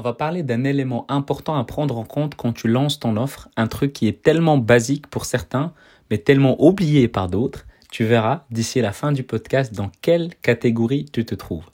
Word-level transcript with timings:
On 0.00 0.04
va 0.04 0.12
parler 0.12 0.44
d'un 0.44 0.62
élément 0.62 1.06
important 1.08 1.56
à 1.56 1.64
prendre 1.64 1.98
en 1.98 2.04
compte 2.04 2.36
quand 2.36 2.52
tu 2.52 2.68
lances 2.68 3.00
ton 3.00 3.16
offre, 3.16 3.48
un 3.56 3.66
truc 3.66 3.92
qui 3.92 4.06
est 4.06 4.22
tellement 4.22 4.56
basique 4.56 5.08
pour 5.08 5.24
certains, 5.24 5.72
mais 6.08 6.18
tellement 6.18 6.54
oublié 6.64 7.08
par 7.08 7.28
d'autres. 7.28 7.66
Tu 7.90 8.04
verras 8.04 8.44
d'ici 8.52 8.80
la 8.80 8.92
fin 8.92 9.10
du 9.10 9.24
podcast 9.24 9.74
dans 9.74 9.90
quelle 10.00 10.36
catégorie 10.36 11.06
tu 11.12 11.24
te 11.24 11.34
trouves. 11.34 11.64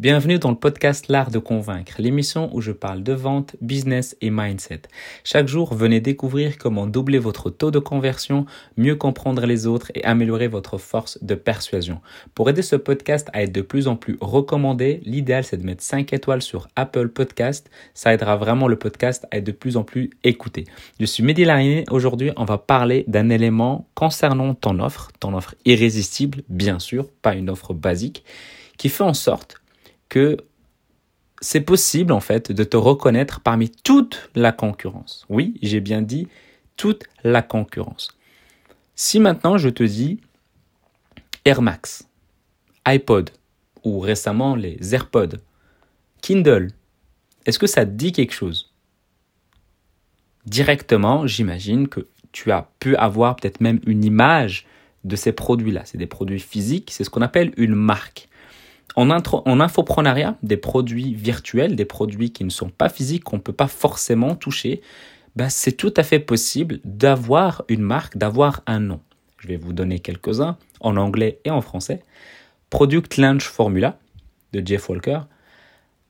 Bienvenue 0.00 0.38
dans 0.38 0.48
le 0.48 0.56
podcast 0.56 1.08
L'Art 1.08 1.30
de 1.30 1.38
Convaincre, 1.38 1.96
l'émission 1.98 2.48
où 2.54 2.62
je 2.62 2.72
parle 2.72 3.02
de 3.02 3.12
vente, 3.12 3.56
business 3.60 4.16
et 4.22 4.30
mindset. 4.30 4.82
Chaque 5.24 5.46
jour, 5.46 5.74
venez 5.74 6.00
découvrir 6.00 6.56
comment 6.56 6.86
doubler 6.86 7.18
votre 7.18 7.50
taux 7.50 7.70
de 7.70 7.78
conversion, 7.78 8.46
mieux 8.78 8.96
comprendre 8.96 9.44
les 9.44 9.66
autres 9.66 9.92
et 9.94 10.02
améliorer 10.04 10.48
votre 10.48 10.78
force 10.78 11.22
de 11.22 11.34
persuasion. 11.34 12.00
Pour 12.34 12.48
aider 12.48 12.62
ce 12.62 12.76
podcast 12.76 13.28
à 13.34 13.42
être 13.42 13.52
de 13.52 13.60
plus 13.60 13.88
en 13.88 13.96
plus 13.96 14.16
recommandé, 14.22 15.02
l'idéal 15.04 15.44
c'est 15.44 15.58
de 15.58 15.66
mettre 15.66 15.82
5 15.82 16.14
étoiles 16.14 16.40
sur 16.40 16.68
Apple 16.76 17.08
Podcast. 17.08 17.70
Ça 17.92 18.14
aidera 18.14 18.36
vraiment 18.36 18.68
le 18.68 18.76
podcast 18.76 19.26
à 19.30 19.36
être 19.36 19.44
de 19.44 19.52
plus 19.52 19.76
en 19.76 19.84
plus 19.84 20.08
écouté. 20.24 20.64
Je 20.98 21.04
suis 21.04 21.22
Mehdi. 21.22 21.40
Aujourd'hui, 21.90 22.30
on 22.36 22.44
va 22.46 22.56
parler 22.56 23.04
d'un 23.06 23.28
élément 23.28 23.86
concernant 23.94 24.54
ton 24.54 24.78
offre, 24.78 25.10
ton 25.20 25.34
offre 25.34 25.54
irrésistible, 25.66 26.42
bien 26.48 26.78
sûr, 26.78 27.10
pas 27.20 27.34
une 27.34 27.50
offre 27.50 27.74
basique, 27.74 28.24
qui 28.80 28.88
fait 28.88 29.04
en 29.04 29.12
sorte 29.12 29.60
que 30.08 30.38
c'est 31.42 31.60
possible 31.60 32.14
en 32.14 32.20
fait 32.20 32.50
de 32.50 32.64
te 32.64 32.78
reconnaître 32.78 33.40
parmi 33.40 33.68
toute 33.68 34.30
la 34.34 34.52
concurrence. 34.52 35.26
Oui, 35.28 35.58
j'ai 35.60 35.80
bien 35.80 36.00
dit 36.00 36.28
toute 36.78 37.04
la 37.22 37.42
concurrence. 37.42 38.16
Si 38.94 39.20
maintenant 39.20 39.58
je 39.58 39.68
te 39.68 39.82
dis 39.82 40.22
Air 41.44 41.60
Max, 41.60 42.08
iPod 42.86 43.28
ou 43.84 43.98
récemment 43.98 44.56
les 44.56 44.94
AirPods, 44.94 45.36
Kindle, 46.22 46.68
est-ce 47.44 47.58
que 47.58 47.66
ça 47.66 47.84
te 47.84 47.90
dit 47.90 48.12
quelque 48.12 48.32
chose? 48.32 48.72
Directement, 50.46 51.26
j'imagine 51.26 51.86
que 51.86 52.08
tu 52.32 52.50
as 52.50 52.70
pu 52.78 52.96
avoir 52.96 53.36
peut-être 53.36 53.60
même 53.60 53.80
une 53.84 54.04
image 54.06 54.66
de 55.04 55.16
ces 55.16 55.32
produits-là. 55.32 55.82
C'est 55.84 55.98
des 55.98 56.06
produits 56.06 56.40
physiques, 56.40 56.90
c'est 56.90 57.04
ce 57.04 57.10
qu'on 57.10 57.20
appelle 57.20 57.52
une 57.58 57.74
marque. 57.74 58.29
En, 58.96 59.10
infoprenariat, 59.10 60.36
des 60.42 60.56
produits 60.56 61.14
virtuels, 61.14 61.76
des 61.76 61.84
produits 61.84 62.32
qui 62.32 62.44
ne 62.44 62.50
sont 62.50 62.70
pas 62.70 62.88
physiques, 62.88 63.24
qu'on 63.24 63.36
ne 63.36 63.42
peut 63.42 63.52
pas 63.52 63.68
forcément 63.68 64.34
toucher, 64.34 64.80
bah, 65.36 65.48
c'est 65.48 65.72
tout 65.72 65.94
à 65.96 66.02
fait 66.02 66.18
possible 66.18 66.80
d'avoir 66.84 67.64
une 67.68 67.82
marque, 67.82 68.16
d'avoir 68.16 68.62
un 68.66 68.80
nom. 68.80 69.00
Je 69.38 69.48
vais 69.48 69.56
vous 69.56 69.72
donner 69.72 70.00
quelques-uns 70.00 70.58
en 70.80 70.96
anglais 70.96 71.40
et 71.44 71.50
en 71.50 71.60
français. 71.60 72.02
Product 72.68 73.16
Launch 73.16 73.44
Formula 73.44 73.98
de 74.52 74.64
Jeff 74.64 74.88
Walker, 74.88 75.20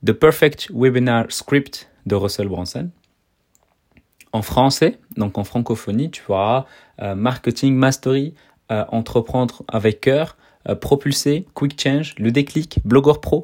The 0.05 0.13
Perfect 0.13 0.71
Webinar 0.73 1.25
Script 1.29 1.89
de 2.05 2.15
Russell 2.15 2.47
Branson. 2.47 2.89
En 4.33 4.41
français, 4.41 4.99
donc 5.17 5.37
en 5.37 5.43
francophonie, 5.43 6.09
tu 6.09 6.23
auras 6.29 6.65
euh, 7.01 7.15
Marketing 7.15 7.75
Mastery, 7.75 8.33
euh, 8.71 8.85
Entreprendre 8.89 9.63
avec 9.67 10.01
cœur, 10.01 10.37
euh, 10.69 10.75
Propulser, 10.75 11.45
Quick 11.53 11.79
Change, 11.81 12.15
Le 12.17 12.31
Déclic, 12.31 12.79
Blogger 12.85 13.19
Pro. 13.21 13.43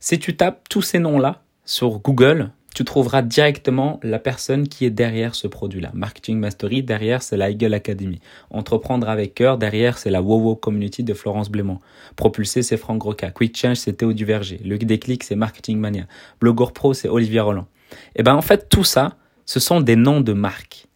Si 0.00 0.18
tu 0.18 0.36
tapes 0.36 0.68
tous 0.68 0.82
ces 0.82 0.98
noms-là 0.98 1.42
sur 1.64 1.98
Google, 1.98 2.50
tu 2.74 2.84
trouveras 2.84 3.22
directement 3.22 3.98
la 4.02 4.20
personne 4.20 4.68
qui 4.68 4.84
est 4.84 4.90
derrière 4.90 5.34
ce 5.34 5.48
produit-là. 5.48 5.90
Marketing 5.94 6.38
Mastery, 6.38 6.82
derrière, 6.82 7.22
c'est 7.22 7.36
la 7.36 7.50
Eagle 7.50 7.74
Academy. 7.74 8.20
Entreprendre 8.50 9.08
avec 9.08 9.34
cœur, 9.34 9.58
derrière, 9.58 9.98
c'est 9.98 10.10
la 10.10 10.22
WoWo 10.22 10.54
Community 10.54 11.02
de 11.02 11.14
Florence 11.14 11.50
Blément. 11.50 11.80
Propulser, 12.14 12.62
c'est 12.62 12.76
Franck 12.76 13.02
Roca. 13.02 13.30
Quick 13.30 13.56
Change, 13.56 13.78
c'est 13.78 13.94
Théo 13.94 14.12
Duverger. 14.12 14.60
Le 14.64 14.78
déclic, 14.78 15.24
c'est 15.24 15.34
Marketing 15.34 15.78
Mania. 15.78 16.04
Blogger 16.40 16.72
Pro, 16.72 16.94
c'est 16.94 17.08
Olivier 17.08 17.40
Roland. 17.40 17.66
Et 17.90 18.20
eh 18.20 18.22
ben, 18.22 18.34
en 18.34 18.42
fait, 18.42 18.68
tout 18.68 18.84
ça, 18.84 19.16
ce 19.44 19.58
sont 19.58 19.80
des 19.80 19.96
noms 19.96 20.20
de 20.20 20.32
marques. 20.32 20.86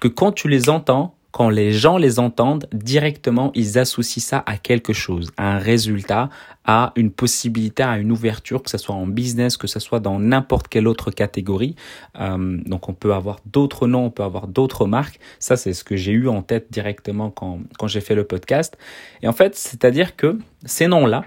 Que 0.00 0.08
quand 0.08 0.32
tu 0.32 0.48
les 0.48 0.70
entends, 0.70 1.14
quand 1.32 1.48
les 1.48 1.72
gens 1.72 1.96
les 1.96 2.18
entendent, 2.18 2.68
directement, 2.72 3.50
ils 3.54 3.78
associent 3.78 4.22
ça 4.22 4.42
à 4.46 4.58
quelque 4.58 4.92
chose, 4.92 5.32
à 5.38 5.56
un 5.56 5.58
résultat, 5.58 6.28
à 6.66 6.92
une 6.94 7.10
possibilité, 7.10 7.82
à 7.82 7.96
une 7.98 8.12
ouverture, 8.12 8.62
que 8.62 8.70
ce 8.70 8.76
soit 8.78 8.94
en 8.94 9.06
business, 9.06 9.56
que 9.56 9.66
ce 9.66 9.80
soit 9.80 9.98
dans 9.98 10.18
n'importe 10.18 10.68
quelle 10.68 10.86
autre 10.86 11.10
catégorie. 11.10 11.74
Euh, 12.20 12.58
donc 12.66 12.88
on 12.90 12.92
peut 12.92 13.14
avoir 13.14 13.38
d'autres 13.46 13.88
noms, 13.88 14.04
on 14.04 14.10
peut 14.10 14.22
avoir 14.22 14.46
d'autres 14.46 14.86
marques. 14.86 15.18
Ça, 15.38 15.56
c'est 15.56 15.72
ce 15.72 15.84
que 15.84 15.96
j'ai 15.96 16.12
eu 16.12 16.28
en 16.28 16.42
tête 16.42 16.66
directement 16.70 17.30
quand, 17.30 17.60
quand 17.78 17.88
j'ai 17.88 18.02
fait 18.02 18.14
le 18.14 18.24
podcast. 18.24 18.76
Et 19.22 19.28
en 19.28 19.32
fait, 19.32 19.56
c'est-à-dire 19.56 20.16
que 20.16 20.38
ces 20.66 20.86
noms-là, 20.86 21.24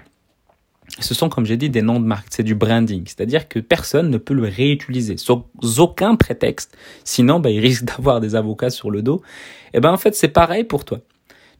ce 1.00 1.14
sont, 1.14 1.28
comme 1.28 1.44
j'ai 1.44 1.56
dit, 1.56 1.68
des 1.68 1.82
noms 1.82 2.00
de 2.00 2.06
marque, 2.06 2.28
c'est 2.30 2.42
du 2.42 2.54
branding. 2.54 3.04
C'est-à-dire 3.06 3.48
que 3.48 3.58
personne 3.58 4.10
ne 4.10 4.18
peut 4.18 4.34
le 4.34 4.44
réutiliser, 4.44 5.16
sans 5.16 5.46
aucun 5.78 6.16
prétexte. 6.16 6.76
Sinon, 7.04 7.38
bah, 7.40 7.50
il 7.50 7.60
risque 7.60 7.84
d'avoir 7.96 8.20
des 8.20 8.34
avocats 8.34 8.70
sur 8.70 8.90
le 8.90 9.02
dos. 9.02 9.22
Et 9.74 9.78
eh 9.78 9.80
ben, 9.80 9.92
en 9.92 9.96
fait, 9.96 10.14
c'est 10.14 10.28
pareil 10.28 10.64
pour 10.64 10.84
toi. 10.84 11.00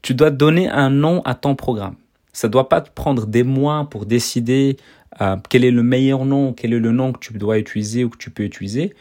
Tu 0.01 0.13
dois 0.13 0.31
donner 0.31 0.69
un 0.69 0.89
nom 0.89 1.21
à 1.23 1.35
ton 1.35 1.55
programme. 1.55 1.95
Ça 2.33 2.47
doit 2.47 2.69
pas 2.69 2.81
te 2.81 2.89
prendre 2.91 3.25
des 3.25 3.43
mois 3.43 3.87
pour 3.89 4.05
décider 4.05 4.77
euh, 5.21 5.37
quel 5.49 5.63
est 5.63 5.71
le 5.71 5.83
meilleur 5.83 6.25
nom, 6.25 6.53
quel 6.53 6.73
est 6.73 6.79
le 6.79 6.91
nom 6.91 7.13
que 7.13 7.19
tu 7.19 7.33
dois 7.33 7.57
utiliser 7.57 8.03
ou 8.03 8.09
que 8.09 8.17
tu 8.17 8.29
peux 8.29 8.43
utiliser. 8.43 8.95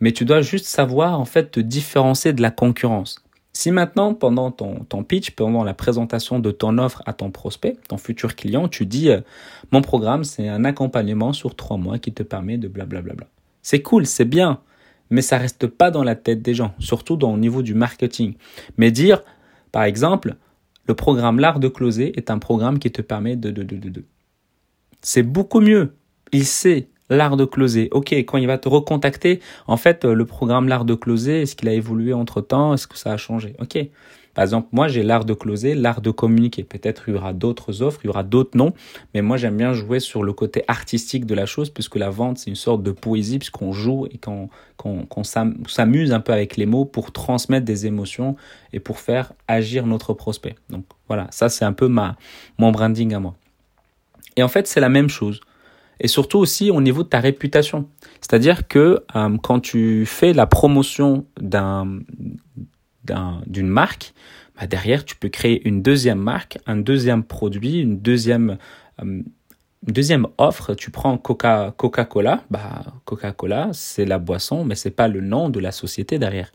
Mais 0.00 0.12
tu 0.12 0.24
dois 0.24 0.42
juste 0.42 0.66
savoir, 0.66 1.18
en 1.18 1.24
fait, 1.24 1.50
te 1.50 1.60
différencier 1.60 2.32
de 2.32 2.42
la 2.42 2.50
concurrence. 2.50 3.24
Si 3.58 3.72
maintenant, 3.72 4.14
pendant 4.14 4.52
ton, 4.52 5.02
pitch, 5.02 5.32
pendant 5.32 5.64
la 5.64 5.74
présentation 5.74 6.38
de 6.38 6.52
ton 6.52 6.78
offre 6.78 7.02
à 7.06 7.12
ton 7.12 7.32
prospect, 7.32 7.76
ton 7.88 7.96
futur 7.96 8.36
client, 8.36 8.68
tu 8.68 8.86
dis 8.86 9.10
euh, 9.10 9.20
mon 9.72 9.82
programme, 9.82 10.22
c'est 10.22 10.46
un 10.46 10.64
accompagnement 10.64 11.32
sur 11.32 11.56
trois 11.56 11.76
mois 11.76 11.98
qui 11.98 12.12
te 12.12 12.22
permet 12.22 12.56
de 12.56 12.68
blablabla. 12.68 13.26
C'est 13.62 13.82
cool, 13.82 14.06
c'est 14.06 14.26
bien, 14.26 14.60
mais 15.10 15.22
ça 15.22 15.38
reste 15.38 15.66
pas 15.66 15.90
dans 15.90 16.04
la 16.04 16.14
tête 16.14 16.40
des 16.40 16.54
gens, 16.54 16.72
surtout 16.78 17.16
dans 17.16 17.32
le 17.32 17.40
niveau 17.40 17.62
du 17.62 17.74
marketing. 17.74 18.34
Mais 18.76 18.92
dire, 18.92 19.22
par 19.72 19.82
exemple, 19.82 20.36
le 20.86 20.94
programme 20.94 21.40
L'Art 21.40 21.58
de 21.58 21.66
Closer 21.66 22.16
est 22.16 22.30
un 22.30 22.38
programme 22.38 22.78
qui 22.78 22.92
te 22.92 23.02
permet 23.02 23.34
de, 23.34 23.50
de, 23.50 23.64
de, 23.64 23.88
de. 23.88 24.04
C'est 25.02 25.24
beaucoup 25.24 25.58
mieux. 25.58 25.96
Il 26.30 26.46
sait, 26.46 26.86
l'art 27.10 27.36
de 27.36 27.44
closer. 27.44 27.88
Ok, 27.92 28.12
quand 28.12 28.38
il 28.38 28.46
va 28.46 28.58
te 28.58 28.68
recontacter, 28.68 29.40
en 29.66 29.76
fait, 29.76 30.04
le 30.04 30.24
programme 30.24 30.68
l'art 30.68 30.84
de 30.84 30.94
closer, 30.94 31.42
est-ce 31.42 31.56
qu'il 31.56 31.68
a 31.68 31.72
évolué 31.72 32.12
entre 32.12 32.40
temps 32.40 32.74
Est-ce 32.74 32.86
que 32.86 32.98
ça 32.98 33.12
a 33.12 33.16
changé? 33.16 33.54
Ok. 33.60 33.78
Par 34.38 34.44
exemple, 34.44 34.68
moi, 34.70 34.86
j'ai 34.86 35.02
l'art 35.02 35.24
de 35.24 35.34
closer, 35.34 35.74
l'art 35.74 36.00
de 36.00 36.12
communiquer. 36.12 36.62
Peut-être 36.62 37.08
il 37.08 37.14
y 37.14 37.16
aura 37.16 37.32
d'autres 37.32 37.82
offres, 37.82 37.98
il 38.04 38.06
y 38.06 38.10
aura 38.10 38.22
d'autres 38.22 38.56
noms, 38.56 38.72
mais 39.12 39.20
moi, 39.20 39.36
j'aime 39.36 39.56
bien 39.56 39.72
jouer 39.72 39.98
sur 39.98 40.22
le 40.22 40.32
côté 40.32 40.62
artistique 40.68 41.26
de 41.26 41.34
la 41.34 41.44
chose, 41.44 41.70
puisque 41.70 41.96
la 41.96 42.08
vente, 42.08 42.38
c'est 42.38 42.48
une 42.48 42.54
sorte 42.54 42.84
de 42.84 42.92
poésie, 42.92 43.38
puisqu'on 43.38 43.72
joue 43.72 44.06
et 44.12 44.18
qu'on 44.18 44.48
qu'on 44.76 45.24
s'amuse 45.24 46.12
un 46.12 46.20
peu 46.20 46.32
avec 46.32 46.56
les 46.56 46.66
mots 46.66 46.84
pour 46.84 47.10
transmettre 47.10 47.66
des 47.66 47.86
émotions 47.86 48.36
et 48.72 48.78
pour 48.78 49.00
faire 49.00 49.32
agir 49.48 49.86
notre 49.86 50.14
prospect. 50.14 50.54
Donc 50.70 50.84
voilà, 51.08 51.26
ça, 51.32 51.48
c'est 51.48 51.64
un 51.64 51.72
peu 51.72 51.88
ma, 51.88 52.16
mon 52.58 52.70
branding 52.70 53.14
à 53.14 53.18
moi. 53.18 53.34
Et 54.36 54.44
en 54.44 54.48
fait, 54.48 54.68
c'est 54.68 54.78
la 54.78 54.88
même 54.88 55.08
chose 55.08 55.40
et 56.00 56.08
surtout 56.08 56.38
aussi 56.38 56.70
au 56.70 56.80
niveau 56.80 57.02
de 57.02 57.08
ta 57.08 57.20
réputation. 57.20 57.88
C'est-à-dire 58.20 58.68
que 58.68 59.04
euh, 59.16 59.36
quand 59.42 59.60
tu 59.60 60.06
fais 60.06 60.32
la 60.32 60.46
promotion 60.46 61.26
d'un 61.40 62.00
d'une 63.46 63.68
marque, 63.68 64.12
bah 64.58 64.66
derrière 64.66 65.02
tu 65.02 65.16
peux 65.16 65.30
créer 65.30 65.66
une 65.66 65.80
deuxième 65.82 66.18
marque, 66.18 66.58
un 66.66 66.76
deuxième 66.76 67.22
produit, 67.24 67.80
une 67.80 68.00
deuxième 68.00 68.58
euh, 69.02 69.22
deuxième 69.82 70.26
offre. 70.36 70.74
Tu 70.74 70.90
prends 70.90 71.16
Coca 71.16 71.72
Coca-Cola, 71.76 72.42
bah 72.50 72.84
Coca-Cola 73.06 73.70
c'est 73.72 74.04
la 74.04 74.18
boisson, 74.18 74.64
mais 74.64 74.74
c'est 74.74 74.90
pas 74.90 75.08
le 75.08 75.20
nom 75.20 75.48
de 75.48 75.58
la 75.60 75.72
société 75.72 76.18
derrière. 76.18 76.52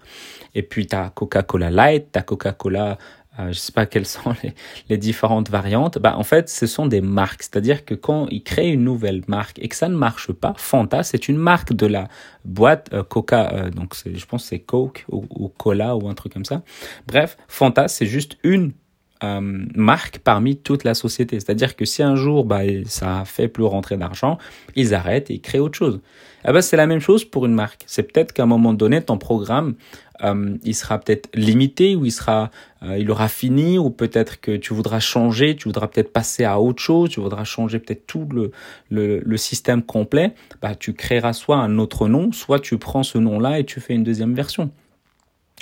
Et 0.53 0.61
puis 0.61 0.85
tu 0.85 0.95
as 0.95 1.09
Coca-Cola 1.09 1.71
Light, 1.71 2.11
tu 2.11 2.19
as 2.19 2.21
Coca-Cola 2.21 2.97
euh, 3.39 3.47
je 3.47 3.53
sais 3.53 3.71
pas 3.71 3.85
quelles 3.85 4.05
sont 4.05 4.35
les, 4.43 4.53
les, 4.89 4.97
différentes 4.97 5.49
variantes, 5.49 5.97
bah 5.97 6.15
en 6.17 6.23
fait 6.23 6.49
ce 6.49 6.67
sont 6.67 6.85
des 6.85 7.01
marques, 7.01 7.43
c'est-à-dire 7.43 7.83
que 7.83 7.95
quand 7.95 8.27
ils 8.29 8.43
créent 8.43 8.71
une 8.71 8.83
nouvelle 8.83 9.23
marque 9.27 9.57
et 9.59 9.67
que 9.67 9.75
ça 9.75 9.89
ne 9.89 9.95
marche 9.95 10.31
pas, 10.31 10.53
Fanta 10.57 11.03
c'est 11.03 11.27
une 11.27 11.37
marque 11.37 11.73
de 11.73 11.87
la 11.87 12.07
boîte 12.45 12.89
euh, 12.93 13.03
Coca, 13.03 13.51
euh, 13.53 13.69
donc 13.71 13.95
je 14.05 14.25
pense 14.25 14.45
c'est 14.45 14.59
Coke 14.59 15.05
ou, 15.09 15.25
ou, 15.29 15.49
Cola 15.49 15.95
ou 15.95 16.07
un 16.09 16.13
truc 16.13 16.33
comme 16.33 16.45
ça. 16.45 16.61
Bref, 17.07 17.37
Fanta 17.47 17.87
c'est 17.87 18.05
juste 18.05 18.37
une 18.43 18.73
euh, 19.23 19.39
marque 19.75 20.19
parmi 20.19 20.57
toute 20.57 20.83
la 20.83 20.93
société. 20.93 21.39
C'est-à-dire 21.39 21.75
que 21.75 21.85
si 21.85 22.03
un 22.03 22.15
jour 22.15 22.43
bah, 22.43 22.61
ça 22.85 23.23
fait 23.25 23.47
plus 23.47 23.63
rentrer 23.63 23.97
d'argent, 23.97 24.37
ils 24.75 24.93
arrêtent 24.93 25.31
et 25.31 25.39
créent 25.39 25.59
autre 25.59 25.77
chose. 25.77 26.01
Eh 26.45 26.51
ben, 26.51 26.61
c'est 26.61 26.75
la 26.75 26.87
même 26.87 26.99
chose 26.99 27.23
pour 27.23 27.45
une 27.45 27.53
marque. 27.53 27.83
C'est 27.87 28.03
peut-être 28.03 28.33
qu'à 28.33 28.43
un 28.43 28.47
moment 28.47 28.73
donné, 28.73 29.01
ton 29.01 29.17
programme, 29.17 29.75
euh, 30.23 30.57
il 30.63 30.75
sera 30.75 30.99
peut-être 30.99 31.29
limité 31.33 31.95
ou 31.95 32.05
il 32.05 32.11
sera, 32.11 32.51
euh, 32.83 32.97
il 32.97 33.09
aura 33.09 33.29
fini 33.29 33.77
ou 33.77 33.89
peut-être 33.89 34.41
que 34.41 34.57
tu 34.57 34.73
voudras 34.73 34.99
changer, 34.99 35.55
tu 35.55 35.69
voudras 35.69 35.87
peut-être 35.87 36.11
passer 36.11 36.43
à 36.43 36.59
autre 36.59 36.81
chose, 36.81 37.09
tu 37.09 37.21
voudras 37.21 37.45
changer 37.45 37.79
peut-être 37.79 38.05
tout 38.05 38.27
le, 38.31 38.51
le, 38.89 39.19
le, 39.19 39.37
système 39.37 39.81
complet. 39.83 40.33
Bah, 40.61 40.75
tu 40.75 40.93
créeras 40.93 41.33
soit 41.33 41.57
un 41.57 41.77
autre 41.77 42.09
nom, 42.09 42.31
soit 42.33 42.59
tu 42.59 42.77
prends 42.77 43.03
ce 43.03 43.17
nom-là 43.17 43.59
et 43.59 43.65
tu 43.65 43.79
fais 43.79 43.93
une 43.93 44.03
deuxième 44.03 44.33
version. 44.33 44.69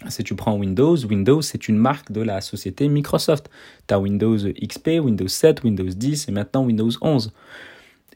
Si 0.10 0.24
tu 0.24 0.36
prends 0.36 0.56
Windows, 0.56 0.98
Windows 1.06 1.42
c'est 1.42 1.68
une 1.68 1.78
marque 1.78 2.12
de 2.12 2.22
la 2.22 2.42
société 2.42 2.88
Microsoft. 2.88 3.50
Tu 3.88 3.94
as 3.94 4.00
Windows 4.00 4.38
XP, 4.38 5.00
Windows 5.02 5.28
7, 5.28 5.64
Windows 5.64 5.84
10 5.84 6.28
et 6.28 6.32
maintenant 6.32 6.66
Windows 6.66 6.90
11. 7.02 7.32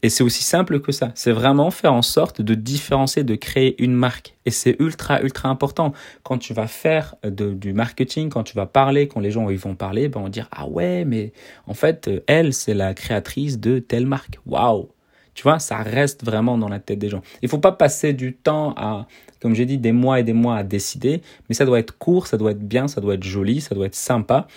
Et 0.03 0.09
c'est 0.09 0.23
aussi 0.23 0.43
simple 0.43 0.81
que 0.81 0.91
ça. 0.91 1.11
C'est 1.15 1.31
vraiment 1.31 1.71
faire 1.71 1.93
en 1.93 2.01
sorte 2.01 2.41
de 2.41 2.53
différencier, 2.53 3.23
de 3.23 3.35
créer 3.35 3.81
une 3.81 3.93
marque. 3.93 4.35
Et 4.45 4.51
c'est 4.51 4.75
ultra, 4.79 5.21
ultra 5.21 5.49
important. 5.49 5.93
Quand 6.21 6.37
tu 6.37 6.53
vas 6.53 6.67
faire 6.67 7.15
du 7.23 7.73
marketing, 7.73 8.29
quand 8.29 8.43
tu 8.43 8.55
vas 8.55 8.67
parler, 8.67 9.07
quand 9.07 9.19
les 9.19 9.31
gens 9.31 9.49
ils 9.49 9.57
vont 9.57 9.73
parler, 9.73 10.09
ben 10.09 10.19
on 10.19 10.23
va 10.25 10.29
dire, 10.29 10.47
ah 10.51 10.67
ouais, 10.67 11.05
mais 11.05 11.33
en 11.65 11.73
fait, 11.73 12.09
elle, 12.27 12.53
c'est 12.53 12.75
la 12.75 12.93
créatrice 12.93 13.59
de 13.59 13.79
telle 13.79 14.05
marque. 14.05 14.39
Waouh! 14.45 14.89
Tu 15.35 15.43
vois, 15.43 15.59
ça 15.59 15.77
reste 15.77 16.25
vraiment 16.25 16.57
dans 16.57 16.69
la 16.69 16.79
tête 16.79 16.97
des 16.97 17.09
gens. 17.09 17.21
Il 17.41 17.49
faut 17.49 17.59
pas 17.59 17.73
passer 17.73 18.13
du 18.13 18.33
temps 18.33 18.73
à, 18.77 19.05
comme 19.41 19.53
j'ai 19.53 19.65
dit, 19.65 19.77
des 19.77 19.91
mois 19.91 20.19
et 20.19 20.23
des 20.23 20.33
mois 20.33 20.55
à 20.55 20.63
décider, 20.63 21.21
mais 21.49 21.55
ça 21.55 21.65
doit 21.65 21.77
être 21.77 21.97
court, 21.97 22.25
ça 22.25 22.37
doit 22.37 22.51
être 22.51 22.67
bien, 22.67 22.87
ça 22.87 23.01
doit 23.01 23.15
être 23.15 23.23
joli, 23.23 23.61
ça 23.61 23.75
doit 23.75 23.85
être 23.85 23.95
sympa. 23.95 24.47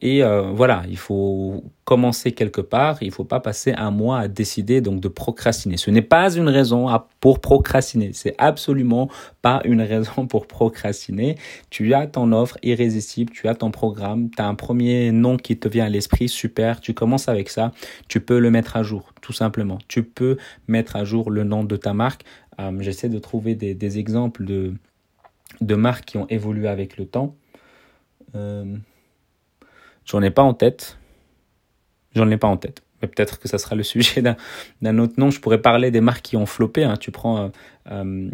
Et 0.00 0.22
euh, 0.22 0.52
voilà, 0.52 0.84
il 0.88 0.96
faut 0.96 1.64
commencer 1.88 2.32
quelque 2.32 2.60
part, 2.60 2.98
il 3.00 3.10
faut 3.10 3.24
pas 3.24 3.40
passer 3.40 3.72
un 3.72 3.90
mois 3.90 4.18
à 4.18 4.28
décider 4.28 4.82
donc 4.82 5.00
de 5.00 5.08
procrastiner. 5.08 5.78
Ce 5.78 5.90
n'est 5.90 6.02
pas 6.02 6.30
une 6.34 6.50
raison 6.50 6.86
pour 7.18 7.40
procrastiner, 7.40 8.12
c'est 8.12 8.34
absolument 8.36 9.08
pas 9.40 9.62
une 9.64 9.80
raison 9.80 10.26
pour 10.26 10.46
procrastiner. 10.46 11.36
Tu 11.70 11.94
as 11.94 12.06
ton 12.06 12.32
offre 12.32 12.58
irrésistible, 12.62 13.32
tu 13.32 13.48
as 13.48 13.54
ton 13.54 13.70
programme, 13.70 14.28
tu 14.28 14.42
as 14.42 14.46
un 14.46 14.54
premier 14.54 15.12
nom 15.12 15.38
qui 15.38 15.56
te 15.58 15.66
vient 15.66 15.86
à 15.86 15.88
l'esprit, 15.88 16.28
super, 16.28 16.82
tu 16.82 16.92
commences 16.92 17.26
avec 17.26 17.48
ça, 17.48 17.72
tu 18.06 18.20
peux 18.20 18.38
le 18.38 18.50
mettre 18.50 18.76
à 18.76 18.82
jour, 18.82 19.14
tout 19.22 19.32
simplement. 19.32 19.78
Tu 19.88 20.02
peux 20.02 20.36
mettre 20.66 20.94
à 20.94 21.04
jour 21.06 21.30
le 21.30 21.42
nom 21.42 21.64
de 21.64 21.76
ta 21.76 21.94
marque. 21.94 22.24
Euh, 22.60 22.76
j'essaie 22.80 23.08
de 23.08 23.18
trouver 23.18 23.54
des, 23.54 23.98
exemples 23.98 24.44
de, 24.44 24.74
de 25.62 25.74
marques 25.74 26.04
qui 26.04 26.18
ont 26.18 26.26
évolué 26.28 26.68
avec 26.68 26.98
le 26.98 27.06
temps. 27.06 27.34
Euh, 28.34 28.76
J'en 30.04 30.20
ai 30.20 30.30
pas 30.30 30.42
en 30.42 30.52
tête. 30.52 30.98
J'en 32.18 32.30
ai 32.30 32.36
pas 32.36 32.48
en 32.48 32.56
tête. 32.56 32.82
Mais 33.00 33.06
peut-être 33.06 33.38
que 33.38 33.46
ça 33.46 33.58
sera 33.58 33.76
le 33.76 33.82
sujet 33.94 34.22
d'un 34.82 34.98
autre 34.98 35.14
nom. 35.18 35.30
Je 35.30 35.40
pourrais 35.40 35.62
parler 35.62 35.90
des 35.90 36.00
marques 36.00 36.22
qui 36.22 36.36
ont 36.36 36.46
floppé. 36.46 36.82
Hein. 36.82 36.96
Tu 36.98 37.12
prends 37.12 37.38
euh, 37.38 37.48
euh, 37.90 38.30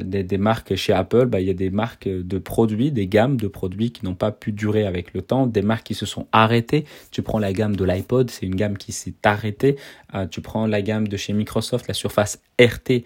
des, 0.00 0.38
marques 0.38 0.74
chez 0.74 0.92
Apple, 0.92 1.26
bah, 1.26 1.40
il 1.40 1.46
y 1.46 1.50
a 1.50 1.54
des 1.54 1.70
marques 1.70 2.08
de 2.08 2.38
produits, 2.38 2.90
des 2.90 3.06
gammes 3.06 3.36
de 3.36 3.46
produits 3.46 3.92
qui 3.92 4.04
n'ont 4.04 4.14
pas 4.14 4.32
pu 4.32 4.52
durer 4.52 4.86
avec 4.86 5.12
le 5.12 5.22
temps, 5.22 5.46
des 5.46 5.62
marques 5.62 5.86
qui 5.86 5.94
se 5.94 6.06
sont 6.06 6.26
arrêtées. 6.32 6.86
Tu 7.10 7.22
prends 7.22 7.38
la 7.38 7.52
gamme 7.52 7.76
de 7.76 7.84
l'iPod, 7.84 8.30
c'est 8.30 8.46
une 8.46 8.56
gamme 8.56 8.78
qui 8.78 8.92
s'est 8.92 9.14
arrêtée. 9.22 9.76
Euh, 10.14 10.26
tu 10.26 10.40
prends 10.40 10.66
la 10.66 10.82
gamme 10.82 11.08
de 11.08 11.16
chez 11.16 11.34
Microsoft, 11.34 11.88
la 11.88 11.94
Surface 11.94 12.40
RT, 12.58 13.04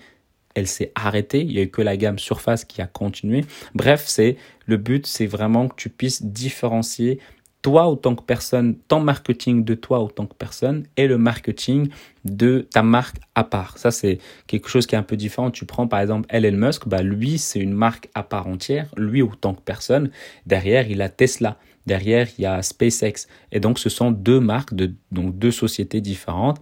elle 0.54 0.66
s'est 0.66 0.92
arrêtée. 0.94 1.40
Il 1.40 1.48
n'y 1.48 1.58
a 1.58 1.62
eu 1.62 1.70
que 1.70 1.82
la 1.82 1.96
gamme 1.96 2.18
Surface 2.18 2.64
qui 2.64 2.80
a 2.82 2.86
continué. 2.86 3.44
Bref, 3.74 4.04
c'est 4.06 4.36
le 4.66 4.76
but, 4.76 5.06
c'est 5.06 5.26
vraiment 5.26 5.68
que 5.68 5.74
tu 5.74 5.88
puisses 5.88 6.22
différencier 6.22 7.18
toi 7.62 7.88
autant 7.88 8.14
que 8.14 8.22
personne, 8.22 8.76
ton 8.88 9.00
marketing 9.00 9.64
de 9.64 9.74
toi 9.74 10.00
autant 10.00 10.26
que 10.26 10.34
personne 10.34 10.86
et 10.96 11.06
le 11.06 11.18
marketing 11.18 11.88
de 12.24 12.66
ta 12.72 12.82
marque 12.82 13.16
à 13.34 13.44
part. 13.44 13.76
Ça, 13.78 13.90
c'est 13.90 14.18
quelque 14.46 14.68
chose 14.68 14.86
qui 14.86 14.94
est 14.94 14.98
un 14.98 15.02
peu 15.02 15.16
différent. 15.16 15.50
Tu 15.50 15.66
prends 15.66 15.86
par 15.86 16.00
exemple 16.00 16.26
Elon 16.30 16.56
Musk, 16.56 16.88
bah 16.88 17.02
lui, 17.02 17.38
c'est 17.38 17.60
une 17.60 17.72
marque 17.72 18.08
à 18.14 18.22
part 18.22 18.46
entière, 18.46 18.88
lui 18.96 19.22
autant 19.22 19.54
que 19.54 19.62
personne. 19.62 20.10
Derrière, 20.46 20.90
il 20.90 21.02
a 21.02 21.08
Tesla. 21.08 21.58
Derrière, 21.86 22.28
il 22.38 22.42
y 22.42 22.46
a 22.46 22.62
SpaceX. 22.62 23.26
Et 23.52 23.60
donc, 23.60 23.78
ce 23.78 23.88
sont 23.88 24.10
deux 24.10 24.38
marques, 24.38 24.74
de, 24.74 24.92
donc 25.12 25.38
deux 25.38 25.50
sociétés 25.50 26.00
différentes 26.00 26.60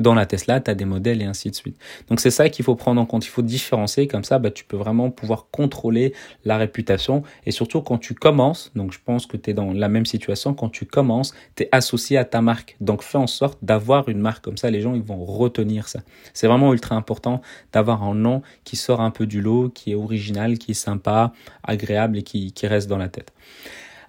dans 0.00 0.14
la 0.14 0.26
Tesla, 0.26 0.60
tu 0.60 0.70
as 0.70 0.74
des 0.74 0.84
modèles 0.84 1.22
et 1.22 1.24
ainsi 1.24 1.50
de 1.50 1.54
suite. 1.54 1.76
Donc 2.08 2.20
c'est 2.20 2.30
ça 2.30 2.48
qu'il 2.48 2.64
faut 2.64 2.74
prendre 2.74 3.00
en 3.00 3.06
compte. 3.06 3.24
Il 3.26 3.30
faut 3.30 3.42
différencier 3.42 4.06
comme 4.06 4.24
ça, 4.24 4.38
bah, 4.38 4.50
tu 4.50 4.64
peux 4.64 4.76
vraiment 4.76 5.10
pouvoir 5.10 5.46
contrôler 5.50 6.12
la 6.44 6.56
réputation. 6.56 7.22
Et 7.46 7.50
surtout 7.50 7.80
quand 7.82 7.98
tu 7.98 8.14
commences, 8.14 8.72
donc 8.74 8.92
je 8.92 8.98
pense 9.04 9.26
que 9.26 9.36
tu 9.36 9.50
es 9.50 9.54
dans 9.54 9.72
la 9.72 9.88
même 9.88 10.06
situation, 10.06 10.54
quand 10.54 10.68
tu 10.68 10.86
commences, 10.86 11.34
tu 11.56 11.64
es 11.64 11.68
associé 11.72 12.16
à 12.16 12.24
ta 12.24 12.42
marque. 12.42 12.76
Donc 12.80 13.02
fais 13.02 13.18
en 13.18 13.26
sorte 13.26 13.58
d'avoir 13.62 14.08
une 14.08 14.20
marque 14.20 14.44
comme 14.44 14.56
ça, 14.56 14.70
les 14.70 14.80
gens 14.80 14.94
ils 14.94 15.02
vont 15.02 15.24
retenir 15.24 15.88
ça. 15.88 16.00
C'est 16.34 16.46
vraiment 16.46 16.72
ultra 16.72 16.96
important 16.96 17.40
d'avoir 17.72 18.02
un 18.02 18.14
nom 18.14 18.42
qui 18.64 18.76
sort 18.76 19.00
un 19.00 19.10
peu 19.10 19.26
du 19.26 19.40
lot, 19.40 19.68
qui 19.68 19.92
est 19.92 19.94
original, 19.94 20.58
qui 20.58 20.72
est 20.72 20.74
sympa, 20.74 21.32
agréable 21.62 22.18
et 22.18 22.22
qui, 22.22 22.52
qui 22.52 22.66
reste 22.66 22.88
dans 22.88 22.98
la 22.98 23.08
tête. 23.08 23.32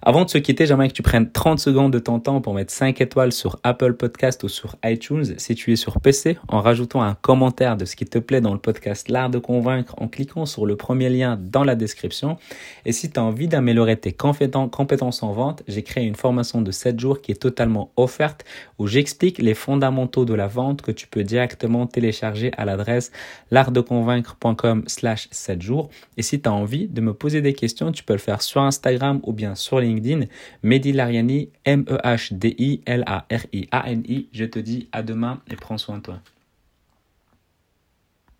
Avant 0.04 0.24
de 0.24 0.30
se 0.30 0.38
quitter, 0.38 0.66
j'aimerais 0.66 0.88
que 0.88 0.94
tu 0.94 1.02
prennes 1.02 1.30
30 1.30 1.60
secondes 1.60 1.92
de 1.92 2.00
ton 2.00 2.18
temps 2.18 2.40
pour 2.40 2.54
mettre 2.54 2.72
5 2.72 3.00
étoiles 3.00 3.30
sur 3.30 3.60
Apple 3.62 3.92
Podcast 3.92 4.42
ou 4.42 4.48
sur 4.48 4.74
iTunes 4.84 5.24
si 5.36 5.54
tu 5.54 5.72
es 5.72 5.76
sur 5.76 6.00
PC 6.00 6.38
en 6.48 6.60
rajoutant 6.60 7.02
un 7.02 7.14
commentaire 7.14 7.76
de 7.76 7.84
ce 7.84 7.94
qui 7.94 8.04
te 8.04 8.18
plaît 8.18 8.40
dans 8.40 8.52
le 8.52 8.58
podcast 8.58 9.08
L'Art 9.08 9.30
de 9.30 9.38
Convaincre 9.38 9.94
en 9.98 10.08
cliquant 10.08 10.44
sur 10.44 10.66
le 10.66 10.74
premier 10.74 11.08
lien 11.08 11.38
dans 11.40 11.62
la 11.62 11.76
description. 11.76 12.36
Et 12.84 12.90
si 12.90 13.12
tu 13.12 13.20
as 13.20 13.22
envie 13.22 13.46
d'améliorer 13.46 13.96
tes 13.96 14.10
compétences 14.10 15.22
en 15.22 15.30
vente, 15.30 15.62
j'ai 15.68 15.84
créé 15.84 16.04
une 16.04 16.16
formation 16.16 16.62
de 16.62 16.72
7 16.72 16.98
jours 16.98 17.20
qui 17.20 17.30
est 17.30 17.40
totalement 17.40 17.92
offerte 17.94 18.44
où 18.80 18.88
j'explique 18.88 19.38
les 19.38 19.54
fondamentaux 19.54 20.24
de 20.24 20.34
la 20.34 20.48
vente 20.48 20.82
que 20.82 20.90
tu 20.90 21.06
peux 21.06 21.22
directement 21.22 21.86
télécharger 21.86 22.50
à 22.56 22.64
l'adresse 22.64 23.12
l'artdeconvaincre.com 23.52 24.82
slash 24.88 25.28
7 25.30 25.62
jours. 25.62 25.90
Et 26.16 26.22
si 26.22 26.40
tu 26.40 26.48
as 26.48 26.52
envie 26.52 26.88
de 26.88 27.00
me 27.00 27.14
poser 27.14 27.40
des 27.40 27.52
questions, 27.52 27.92
tu 27.92 28.02
peux 28.02 28.14
le 28.14 28.18
faire 28.18 28.42
sur 28.42 28.62
Instagram 28.62 29.20
ou 29.22 29.32
bien 29.32 29.54
sur 29.54 29.78
LinkedIn 29.78 29.91
LinkedIn, 29.94 30.26
Mehdi 30.62 30.92
Lariani, 30.92 31.48
M-E-H-D-I-L-A-R-I-A-N-I. 31.64 34.28
Je 34.32 34.44
te 34.44 34.58
dis 34.58 34.88
à 34.92 35.02
demain 35.02 35.40
et 35.50 35.56
prends 35.56 35.78
soin 35.78 35.96
de 35.98 36.02
toi. 36.02 36.20